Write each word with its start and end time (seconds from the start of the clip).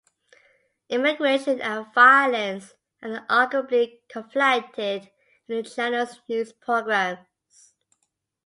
Immigration 0.89 1.61
and 1.61 1.85
violence 1.93 2.73
are 3.03 3.23
arguably 3.27 3.99
conflated 4.11 5.11
in 5.47 5.57
the 5.61 5.61
channel's 5.61 6.19
news 6.27 6.51
programmes. 6.53 7.75